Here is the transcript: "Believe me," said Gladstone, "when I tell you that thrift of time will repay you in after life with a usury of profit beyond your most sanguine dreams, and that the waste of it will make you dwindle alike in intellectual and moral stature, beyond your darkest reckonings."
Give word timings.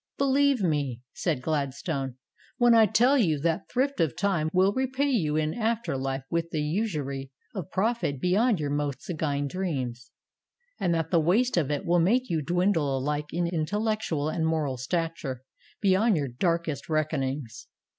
"Believe 0.17 0.63
me," 0.63 0.99
said 1.13 1.43
Gladstone, 1.43 2.15
"when 2.57 2.73
I 2.73 2.87
tell 2.87 3.19
you 3.19 3.37
that 3.41 3.69
thrift 3.69 3.99
of 4.01 4.15
time 4.17 4.49
will 4.51 4.73
repay 4.73 5.11
you 5.11 5.35
in 5.35 5.53
after 5.53 5.95
life 5.95 6.23
with 6.31 6.51
a 6.55 6.57
usury 6.57 7.29
of 7.53 7.69
profit 7.69 8.19
beyond 8.19 8.59
your 8.59 8.71
most 8.71 9.03
sanguine 9.03 9.45
dreams, 9.47 10.09
and 10.79 10.91
that 10.95 11.11
the 11.11 11.19
waste 11.19 11.55
of 11.55 11.69
it 11.69 11.85
will 11.85 11.99
make 11.99 12.31
you 12.31 12.41
dwindle 12.41 12.97
alike 12.97 13.31
in 13.31 13.45
intellectual 13.45 14.27
and 14.27 14.47
moral 14.47 14.75
stature, 14.75 15.43
beyond 15.81 16.17
your 16.17 16.29
darkest 16.29 16.89
reckonings." 16.89 17.67